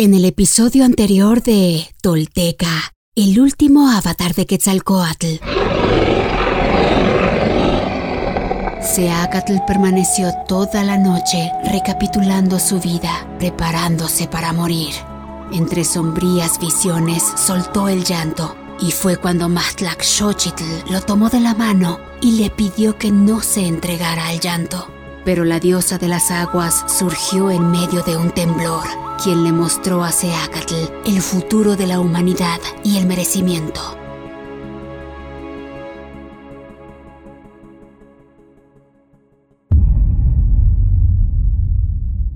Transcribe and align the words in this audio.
En 0.00 0.14
el 0.14 0.24
episodio 0.24 0.86
anterior 0.86 1.42
de 1.42 1.86
Tolteca, 2.00 2.94
el 3.14 3.38
último 3.38 3.90
avatar 3.90 4.34
de 4.34 4.46
Quetzalcoatl. 4.46 5.26
Seacatl 8.80 9.56
permaneció 9.66 10.32
toda 10.48 10.84
la 10.84 10.96
noche 10.96 11.52
recapitulando 11.70 12.58
su 12.58 12.80
vida, 12.80 13.28
preparándose 13.38 14.26
para 14.26 14.54
morir. 14.54 14.94
Entre 15.52 15.84
sombrías 15.84 16.58
visiones 16.58 17.22
soltó 17.36 17.90
el 17.90 18.02
llanto 18.02 18.56
y 18.80 18.92
fue 18.92 19.18
cuando 19.18 19.50
Mahtlac 19.50 20.02
Xochitl 20.02 20.64
lo 20.90 21.02
tomó 21.02 21.28
de 21.28 21.40
la 21.40 21.52
mano 21.52 22.00
y 22.22 22.40
le 22.40 22.48
pidió 22.48 22.96
que 22.96 23.10
no 23.10 23.42
se 23.42 23.66
entregara 23.66 24.28
al 24.28 24.40
llanto. 24.40 24.99
Pero 25.24 25.44
la 25.44 25.60
diosa 25.60 25.98
de 25.98 26.08
las 26.08 26.30
aguas 26.30 26.84
surgió 26.86 27.50
en 27.50 27.70
medio 27.70 28.02
de 28.02 28.16
un 28.16 28.30
temblor, 28.30 28.84
quien 29.22 29.44
le 29.44 29.52
mostró 29.52 30.02
a 30.02 30.12
Seacatl 30.12 30.74
el 31.04 31.20
futuro 31.20 31.76
de 31.76 31.86
la 31.86 32.00
humanidad 32.00 32.58
y 32.82 32.96
el 32.96 33.06
merecimiento. 33.06 33.80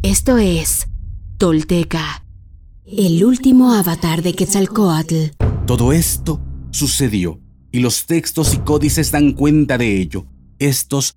Esto 0.03 0.37
es 0.37 0.87
Tolteca, 1.39 2.25
el 2.85 3.25
último 3.25 3.73
avatar 3.73 4.23
de 4.23 4.35
Quetzalcoatl. 4.35 5.33
Todo 5.67 5.93
esto 5.93 6.41
sucedió 6.71 7.41
y 7.73 7.81
los 7.81 8.07
textos 8.07 8.55
y 8.55 8.59
códices 8.59 9.11
dan 9.11 9.33
cuenta 9.33 9.79
de 9.79 10.01
ello. 10.01 10.27
Estos 10.59 11.17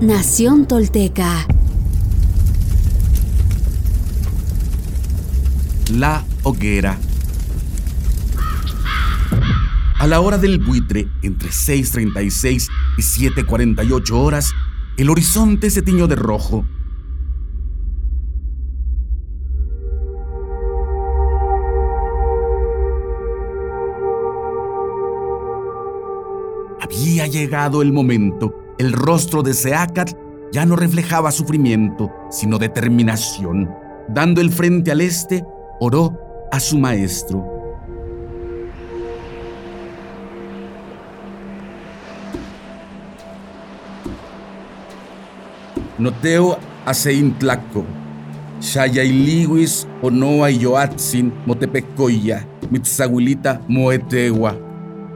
Nación 0.00 0.68
Tolteca. 0.68 1.46
La 5.90 6.22
hoguera. 6.42 6.98
A 9.98 10.06
la 10.06 10.20
hora 10.20 10.36
del 10.36 10.58
buitre, 10.58 11.08
entre 11.22 11.48
6.36 11.48 12.68
y 12.98 13.00
7.48 13.00 14.10
horas, 14.12 14.52
el 14.98 15.08
horizonte 15.08 15.70
se 15.70 15.80
tiñó 15.80 16.06
de 16.06 16.16
rojo. 16.16 16.66
Había 26.82 27.26
llegado 27.26 27.80
el 27.80 27.94
momento. 27.94 28.65
El 28.78 28.92
rostro 28.92 29.42
de 29.42 29.54
Seacat 29.54 30.12
ya 30.52 30.66
no 30.66 30.76
reflejaba 30.76 31.32
sufrimiento, 31.32 32.12
sino 32.30 32.58
determinación. 32.58 33.70
Dando 34.06 34.42
el 34.42 34.50
frente 34.50 34.90
al 34.90 35.00
este, 35.00 35.44
oró 35.80 36.12
a 36.52 36.60
su 36.60 36.78
maestro. 36.78 37.44
Noteo 45.98 46.58
aceintlaco, 46.84 47.86
xayailiwis 48.60 49.88
onoa 50.02 50.50
yoatzin 50.50 51.32
motepecoya, 51.46 52.46
mitzahuilita 52.70 53.62
moetegua. 53.66 54.54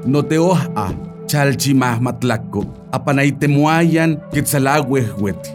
Noteoja 0.06 0.65
chalchimah 0.76 1.09
matlacco, 2.00 2.64
apanaitemuayan 2.92 4.16
quetzalahuehuet, 4.32 5.54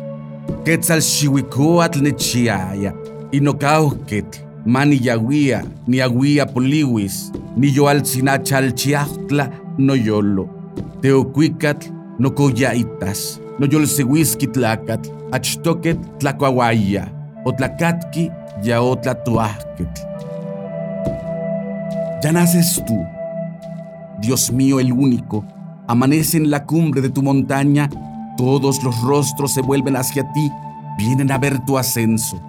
quetzalxihuicoatl 0.63 2.01
nechiaya, 2.01 2.93
inocauquetl, 3.31 4.39
mani 4.65 4.99
yaguía, 5.01 5.63
ni 5.87 6.01
aguía 6.01 6.45
poliwis, 6.45 7.31
ni 7.57 7.73
yoaltzina 7.75 8.39
chalchiahtla 8.39 9.49
no 9.77 9.95
yolo, 9.95 10.49
teocuicatl 11.01 11.91
no 12.19 12.31
coyaitas, 12.31 13.41
no 13.59 13.67
yolsehuisquitlacatl, 13.67 15.09
achtoquet 15.31 15.97
tlacuahuaya, 16.19 17.11
otlacatqui 17.45 18.31
ya 18.63 18.81
otlatuahquetl. 18.81 20.01
Ya 22.23 22.31
naces 22.31 22.81
tú, 22.87 23.05
Dios 24.19 24.51
mío 24.51 24.79
el 24.79 24.91
único, 24.91 25.45
amanece 25.87 26.37
en 26.37 26.49
la 26.49 26.65
cumbre 26.65 27.01
de 27.01 27.09
tu 27.09 27.21
montaña, 27.21 27.89
todos 28.37 28.83
los 28.83 29.01
rostros 29.01 29.53
se 29.53 29.61
vuelven 29.61 29.95
hacia 29.95 30.31
ti, 30.33 30.51
vienen 30.97 31.31
a 31.31 31.37
ver 31.37 31.63
tu 31.65 31.77
ascenso. 31.77 32.39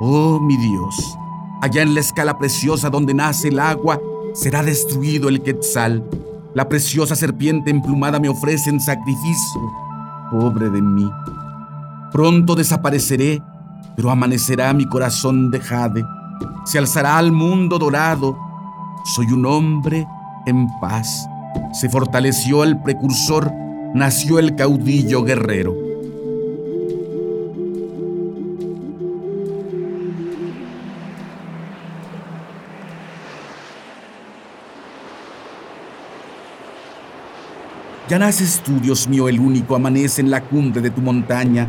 Oh 0.00 0.38
mi 0.40 0.56
Dios, 0.56 1.18
allá 1.62 1.82
en 1.82 1.94
la 1.94 2.00
escala 2.00 2.38
preciosa 2.38 2.90
donde 2.90 3.14
nace 3.14 3.48
el 3.48 3.58
agua, 3.58 4.00
será 4.34 4.62
destruido 4.62 5.28
el 5.28 5.42
quetzal. 5.42 6.04
La 6.54 6.68
preciosa 6.68 7.16
serpiente 7.16 7.70
emplumada 7.70 8.18
me 8.18 8.28
ofrece 8.28 8.70
en 8.70 8.80
sacrificio. 8.80 9.60
Pobre 10.30 10.70
de 10.70 10.80
mí. 10.80 11.10
Pronto 12.12 12.54
desapareceré, 12.54 13.42
pero 13.94 14.10
amanecerá 14.10 14.72
mi 14.72 14.86
corazón 14.86 15.50
de 15.50 15.60
jade. 15.60 16.04
Se 16.64 16.78
alzará 16.78 17.18
al 17.18 17.32
mundo 17.32 17.78
dorado. 17.78 18.38
Soy 19.14 19.26
un 19.32 19.44
hombre 19.46 20.06
en 20.46 20.66
paz. 20.80 21.28
Se 21.72 21.88
fortaleció 21.88 22.64
el 22.64 22.80
precursor, 22.80 23.52
nació 23.94 24.38
el 24.38 24.54
caudillo 24.56 25.22
guerrero. 25.22 25.86
Ya 38.08 38.20
naces 38.20 38.62
tú, 38.64 38.78
Dios 38.80 39.08
mío, 39.08 39.28
el 39.28 39.40
único, 39.40 39.74
amanece 39.74 40.20
en 40.20 40.30
la 40.30 40.40
cumbre 40.40 40.80
de 40.80 40.90
tu 40.90 41.00
montaña. 41.00 41.68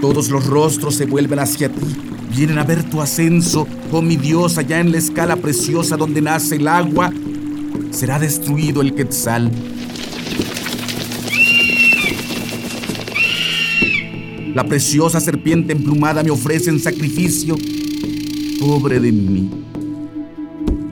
Todos 0.00 0.30
los 0.30 0.46
rostros 0.46 0.94
se 0.94 1.04
vuelven 1.04 1.38
hacia 1.38 1.68
ti, 1.68 1.96
vienen 2.34 2.58
a 2.58 2.64
ver 2.64 2.82
tu 2.82 3.00
ascenso, 3.00 3.66
oh 3.92 4.02
mi 4.02 4.16
Dios, 4.16 4.58
allá 4.58 4.80
en 4.80 4.90
la 4.90 4.98
escala 4.98 5.36
preciosa 5.36 5.96
donde 5.96 6.20
nace 6.20 6.56
el 6.56 6.66
agua. 6.66 7.12
Será 7.90 8.18
destruido 8.18 8.82
el 8.82 8.94
quetzal. 8.94 9.50
La 14.54 14.64
preciosa 14.64 15.20
serpiente 15.20 15.72
emplumada 15.72 16.22
me 16.22 16.30
ofrece 16.30 16.70
en 16.70 16.80
sacrificio. 16.80 17.56
Pobre 18.60 18.98
de 18.98 19.12
mí. 19.12 19.50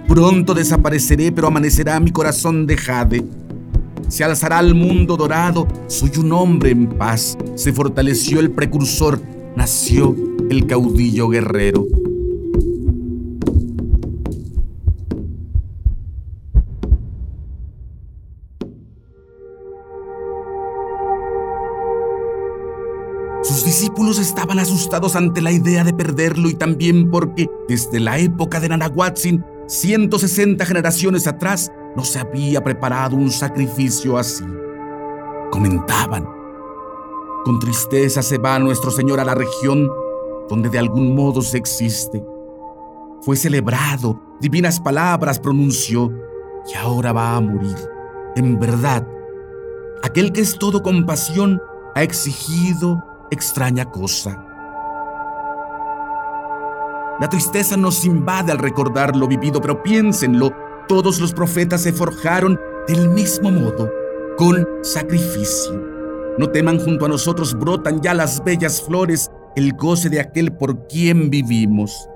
Pronto 0.06 0.54
desapareceré, 0.54 1.32
pero 1.32 1.48
amanecerá 1.48 1.98
mi 1.98 2.10
corazón 2.10 2.66
de 2.66 2.76
jade. 2.76 3.24
Se 4.08 4.22
alzará 4.22 4.60
el 4.60 4.74
mundo 4.74 5.16
dorado, 5.16 5.66
soy 5.88 6.10
un 6.18 6.32
hombre 6.32 6.70
en 6.70 6.86
paz. 6.86 7.36
Se 7.54 7.72
fortaleció 7.72 8.40
el 8.40 8.50
precursor, 8.50 9.20
nació 9.56 10.16
el 10.50 10.66
caudillo 10.66 11.28
guerrero. 11.28 11.86
Sus 23.42 23.64
discípulos 23.64 24.18
estaban 24.18 24.58
asustados 24.58 25.16
ante 25.16 25.42
la 25.42 25.52
idea 25.52 25.84
de 25.84 25.92
perderlo 25.92 26.48
y 26.48 26.54
también 26.54 27.10
porque 27.10 27.48
desde 27.68 28.00
la 28.00 28.18
época 28.18 28.60
de 28.60 28.68
Nanahuatzin, 28.68 29.44
160 29.66 30.64
generaciones 30.64 31.26
atrás, 31.26 31.72
no 31.96 32.04
se 32.04 32.18
había 32.18 32.62
preparado 32.62 33.16
un 33.16 33.30
sacrificio 33.30 34.16
así. 34.16 34.44
Comentaban, 35.50 36.26
con 37.44 37.58
tristeza 37.58 38.22
se 38.22 38.38
va 38.38 38.58
nuestro 38.58 38.90
Señor 38.90 39.20
a 39.20 39.24
la 39.24 39.34
región 39.34 39.90
donde 40.48 40.68
de 40.68 40.78
algún 40.78 41.14
modo 41.14 41.42
se 41.42 41.58
existe. 41.58 42.24
Fue 43.22 43.36
celebrado, 43.36 44.20
divinas 44.40 44.80
palabras 44.80 45.38
pronunció 45.38 46.12
y 46.72 46.76
ahora 46.76 47.12
va 47.12 47.36
a 47.36 47.40
morir. 47.40 47.76
En 48.36 48.58
verdad, 48.58 49.06
aquel 50.02 50.32
que 50.32 50.40
es 50.40 50.58
todo 50.58 50.82
compasión 50.82 51.60
ha 51.94 52.02
exigido 52.02 53.02
extraña 53.30 53.90
cosa. 53.90 54.46
La 57.20 57.28
tristeza 57.28 57.76
nos 57.76 58.04
invade 58.04 58.52
al 58.52 58.58
recordar 58.58 59.14
lo 59.14 59.28
vivido, 59.28 59.60
pero 59.60 59.82
piénsenlo, 59.82 60.50
todos 60.88 61.20
los 61.20 61.32
profetas 61.32 61.82
se 61.82 61.92
forjaron 61.92 62.58
del 62.88 63.08
mismo 63.10 63.50
modo, 63.50 63.88
con 64.36 64.66
sacrificio. 64.82 65.91
No 66.38 66.48
teman 66.48 66.78
junto 66.78 67.04
a 67.04 67.08
nosotros 67.08 67.54
brotan 67.58 68.00
ya 68.00 68.14
las 68.14 68.42
bellas 68.42 68.80
flores, 68.80 69.30
el 69.54 69.74
goce 69.74 70.08
de 70.08 70.20
aquel 70.20 70.52
por 70.52 70.86
quien 70.88 71.28
vivimos. 71.28 72.08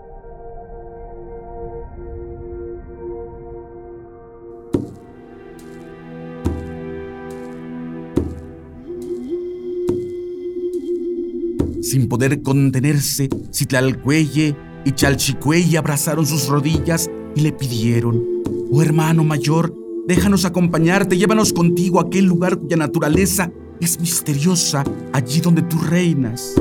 Sin 11.83 12.09
poder 12.09 12.43
contenerse, 12.43 13.29
Citlalcuelle 13.53 14.57
y 14.85 14.93
Chalchicuelle 14.93 15.77
abrazaron 15.77 16.27
sus 16.27 16.49
rodillas 16.49 17.11
y 17.35 17.43
le 17.43 17.53
pidieron, 17.53 18.25
oh 18.73 18.83
hermano 18.83 19.25
mayor, 19.25 19.75
déjanos 20.09 20.47
acompañarte, 20.47 21.19
llévanos 21.19 21.53
contigo 21.53 22.01
a 22.01 22.05
aquel 22.05 22.25
lugar 22.25 22.57
cuya 22.57 22.77
naturaleza 22.77 23.53
es 23.81 24.01
misteriosa, 24.01 24.85
allí 25.13 25.41
donde 25.41 25.63
tú 25.63 25.79
reinas. 25.79 26.55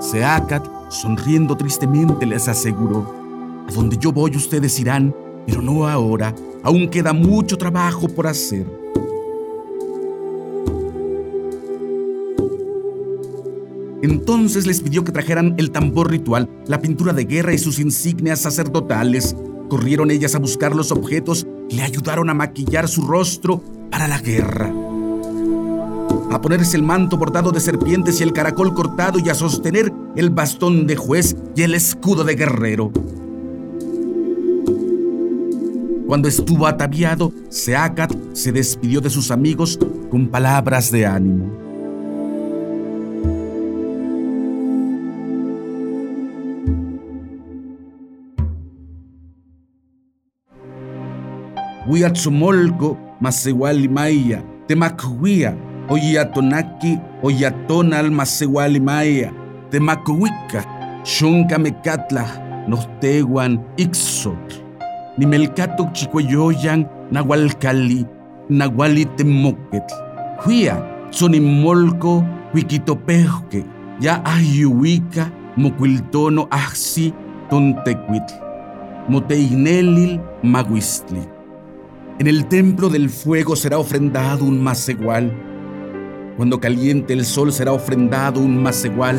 Seacat, 0.00 0.66
sonriendo 0.90 1.56
tristemente, 1.56 2.26
les 2.26 2.48
aseguró, 2.48 3.06
a 3.68 3.72
donde 3.72 3.96
yo 3.96 4.12
voy 4.12 4.36
ustedes 4.36 4.78
irán, 4.80 5.14
pero 5.46 5.62
no 5.62 5.88
ahora, 5.88 6.34
aún 6.62 6.88
queda 6.88 7.12
mucho 7.12 7.56
trabajo 7.56 8.08
por 8.08 8.26
hacer. 8.26 8.66
Entonces 14.02 14.66
les 14.66 14.80
pidió 14.80 15.04
que 15.04 15.12
trajeran 15.12 15.54
el 15.58 15.70
tambor 15.70 16.10
ritual, 16.10 16.48
la 16.66 16.80
pintura 16.80 17.12
de 17.12 17.24
guerra 17.24 17.54
y 17.54 17.58
sus 17.58 17.78
insignias 17.78 18.40
sacerdotales. 18.40 19.36
Corrieron 19.68 20.10
ellas 20.10 20.34
a 20.34 20.40
buscar 20.40 20.74
los 20.74 20.90
objetos 20.90 21.46
le 21.72 21.82
ayudaron 21.82 22.30
a 22.30 22.34
maquillar 22.34 22.88
su 22.88 23.02
rostro 23.02 23.62
para 23.90 24.08
la 24.08 24.18
guerra. 24.18 24.72
A 26.30 26.40
ponerse 26.40 26.76
el 26.76 26.82
manto 26.82 27.16
bordado 27.16 27.50
de 27.50 27.60
serpientes 27.60 28.20
y 28.20 28.22
el 28.22 28.32
caracol 28.32 28.74
cortado 28.74 29.18
y 29.18 29.28
a 29.28 29.34
sostener 29.34 29.92
el 30.16 30.30
bastón 30.30 30.86
de 30.86 30.96
juez 30.96 31.36
y 31.54 31.62
el 31.62 31.74
escudo 31.74 32.24
de 32.24 32.34
guerrero. 32.34 32.90
Cuando 36.06 36.28
estuvo 36.28 36.66
ataviado, 36.66 37.32
Seacat 37.48 38.12
se 38.34 38.52
despidió 38.52 39.00
de 39.00 39.10
sus 39.10 39.30
amigos 39.30 39.78
con 40.10 40.28
palabras 40.28 40.90
de 40.90 41.06
ánimo. 41.06 41.61
Huiatzomolco, 51.92 52.96
Masewali 53.20 53.86
Maya, 53.86 54.42
Temacuia, 54.66 55.54
Oyatonaki, 55.90 56.98
Oyatonal 57.22 58.10
Masewali 58.10 58.80
Maya, 58.80 59.30
Temacuica, 59.70 60.64
Xonca 61.04 61.58
Mecatla, 61.58 62.24
Nosteguan, 62.66 63.60
Ixot, 63.76 64.64
Nimelcato 65.18 65.90
Chicoyoyan, 65.92 66.88
Nahualcali, 67.10 68.06
Nahuali 68.48 69.04
Temoquetl, 69.16 69.94
Huia, 70.46 70.82
Sonimolco, 71.10 72.24
Huiquitopejque, 72.54 73.66
Ya 74.00 74.22
Ayuica, 74.24 75.30
Moquiltono 75.58 76.48
Axi, 76.50 77.12
Tontequitl, 77.50 78.32
Moteinelil, 79.10 80.18
Maguistli. 80.42 81.41
En 82.18 82.26
el 82.26 82.46
templo 82.46 82.88
del 82.88 83.08
fuego 83.08 83.56
será 83.56 83.78
ofrendado 83.78 84.44
un 84.44 84.64
igual. 84.88 85.32
Cuando 86.36 86.60
caliente 86.60 87.14
el 87.14 87.24
sol 87.24 87.52
será 87.52 87.72
ofrendado 87.72 88.40
un 88.40 88.64
igual. 88.84 89.18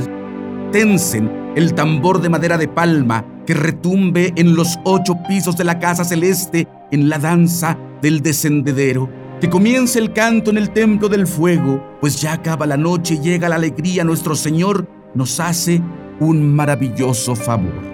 Tensen 0.71 1.29
el 1.55 1.73
tambor 1.73 2.21
de 2.21 2.29
madera 2.29 2.57
de 2.57 2.67
palma 2.67 3.25
que 3.45 3.55
retumbe 3.55 4.31
en 4.35 4.55
los 4.55 4.79
ocho 4.85 5.15
pisos 5.27 5.57
de 5.57 5.63
la 5.63 5.79
casa 5.79 6.05
celeste 6.05 6.67
en 6.91 7.09
la 7.09 7.17
danza 7.17 7.77
del 8.01 8.21
descendedero. 8.21 9.09
Que 9.41 9.49
comience 9.49 9.99
el 9.99 10.13
canto 10.13 10.51
en 10.51 10.57
el 10.57 10.69
templo 10.69 11.09
del 11.09 11.27
fuego, 11.27 11.83
pues 11.99 12.21
ya 12.21 12.33
acaba 12.33 12.65
la 12.65 12.77
noche 12.77 13.15
y 13.15 13.19
llega 13.19 13.49
la 13.49 13.55
alegría. 13.55 14.03
Nuestro 14.03 14.35
Señor 14.35 14.87
nos 15.15 15.39
hace 15.39 15.81
un 16.19 16.55
maravilloso 16.55 17.35
favor. 17.35 17.92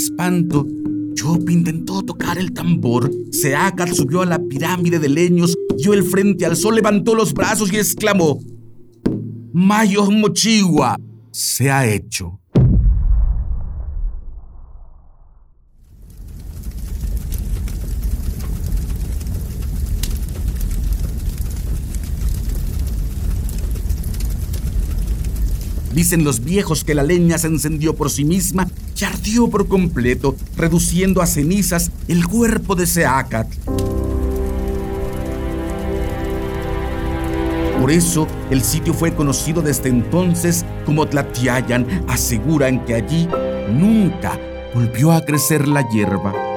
Espanto, 0.00 0.66
Chop 1.14 1.50
intentó 1.50 2.02
tocar 2.02 2.38
el 2.38 2.52
tambor. 2.52 3.10
Seacat 3.30 3.92
subió 3.92 4.22
a 4.22 4.26
la 4.26 4.38
pirámide 4.38 4.98
de 4.98 5.08
leños, 5.08 5.54
dio 5.76 5.92
el 5.92 6.02
frente 6.02 6.46
al 6.46 6.56
sol, 6.56 6.74
levantó 6.74 7.14
los 7.14 7.34
brazos 7.34 7.72
y 7.72 7.76
exclamó: 7.76 8.40
Mayo 9.52 10.10
Mochigua, 10.10 10.96
se 11.30 11.70
ha 11.70 11.86
hecho. 11.86 12.39
Dicen 25.92 26.24
los 26.24 26.44
viejos 26.44 26.84
que 26.84 26.94
la 26.94 27.02
leña 27.02 27.38
se 27.38 27.48
encendió 27.48 27.94
por 27.94 28.10
sí 28.10 28.24
misma 28.24 28.68
y 28.98 29.04
ardió 29.04 29.48
por 29.48 29.66
completo, 29.66 30.36
reduciendo 30.56 31.22
a 31.22 31.26
cenizas 31.26 31.90
el 32.06 32.26
cuerpo 32.26 32.74
de 32.74 32.86
Seacat. 32.86 33.48
Por 37.80 37.90
eso 37.90 38.28
el 38.50 38.62
sitio 38.62 38.92
fue 38.92 39.14
conocido 39.14 39.62
desde 39.62 39.88
entonces 39.88 40.66
como 40.84 41.06
Tlatiayan. 41.06 42.04
Aseguran 42.08 42.84
que 42.84 42.94
allí 42.94 43.26
nunca 43.72 44.38
volvió 44.74 45.12
a 45.12 45.24
crecer 45.24 45.66
la 45.66 45.88
hierba. 45.88 46.49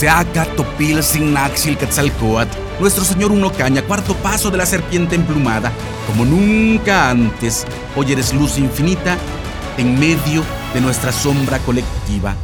Seaca, 0.00 0.46
Topil, 0.56 1.02
Sinaxil, 1.02 1.76
Quetzalcoatl, 1.76 2.56
nuestro 2.80 3.04
señor 3.04 3.32
Uno 3.32 3.52
Caña, 3.52 3.82
cuarto 3.82 4.14
paso 4.14 4.50
de 4.50 4.56
la 4.56 4.64
serpiente 4.64 5.14
emplumada, 5.14 5.70
como 6.06 6.24
nunca 6.24 7.10
antes, 7.10 7.66
hoy 7.94 8.12
eres 8.12 8.32
luz 8.32 8.56
infinita 8.56 9.18
en 9.76 10.00
medio 10.00 10.42
de 10.72 10.80
nuestra 10.80 11.12
sombra 11.12 11.58
colectiva. 11.58 12.34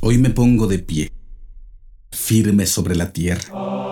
Hoy 0.00 0.18
me 0.18 0.30
pongo 0.30 0.68
de 0.68 0.78
pie, 0.78 1.12
firme 2.12 2.66
sobre 2.66 2.94
la 2.94 3.12
tierra. 3.12 3.91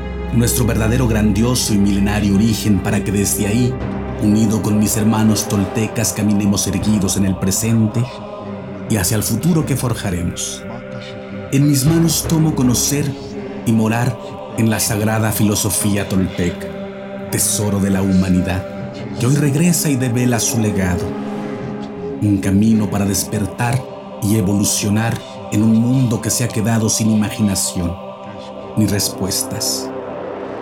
nuestro 0.33 0.65
verdadero 0.65 1.07
grandioso 1.07 1.73
y 1.73 1.77
milenario 1.77 2.35
origen 2.35 2.79
para 2.79 3.03
que 3.03 3.11
desde 3.11 3.47
ahí, 3.47 3.73
unido 4.23 4.61
con 4.61 4.79
mis 4.79 4.95
hermanos 4.95 5.47
toltecas, 5.47 6.13
caminemos 6.13 6.67
erguidos 6.67 7.17
en 7.17 7.25
el 7.25 7.35
presente 7.37 8.03
y 8.89 8.95
hacia 8.95 9.17
el 9.17 9.23
futuro 9.23 9.65
que 9.65 9.75
forjaremos. 9.75 10.63
En 11.51 11.67
mis 11.67 11.85
manos 11.85 12.25
tomo 12.29 12.55
conocer 12.55 13.11
y 13.65 13.73
morar 13.73 14.17
en 14.57 14.69
la 14.69 14.79
sagrada 14.79 15.31
filosofía 15.31 16.07
tolteca, 16.07 16.67
tesoro 17.29 17.79
de 17.79 17.89
la 17.89 18.01
humanidad, 18.01 18.65
que 19.19 19.27
hoy 19.27 19.35
regresa 19.35 19.89
y 19.89 19.97
devela 19.97 20.39
su 20.39 20.59
legado. 20.59 21.03
Un 22.21 22.37
camino 22.37 22.89
para 22.89 23.05
despertar 23.05 23.81
y 24.23 24.37
evolucionar 24.37 25.17
en 25.51 25.63
un 25.63 25.75
mundo 25.75 26.21
que 26.21 26.29
se 26.29 26.45
ha 26.45 26.47
quedado 26.47 26.89
sin 26.89 27.09
imaginación 27.11 27.93
ni 28.77 28.85
respuestas. 28.85 29.90